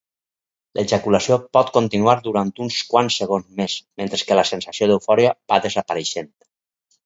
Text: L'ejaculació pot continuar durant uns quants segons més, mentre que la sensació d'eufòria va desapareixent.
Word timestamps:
L'ejaculació 0.77 1.37
pot 1.57 1.69
continuar 1.75 2.15
durant 2.29 2.49
uns 2.67 2.79
quants 2.95 3.19
segons 3.23 3.53
més, 3.61 3.77
mentre 4.03 4.21
que 4.31 4.41
la 4.43 4.49
sensació 4.55 4.91
d'eufòria 4.93 5.39
va 5.55 5.65
desapareixent. 5.71 6.37